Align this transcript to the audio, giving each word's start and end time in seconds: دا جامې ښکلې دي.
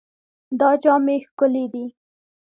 دا 0.59 0.69
جامې 0.83 1.17
ښکلې 1.27 1.65
دي. 1.73 1.85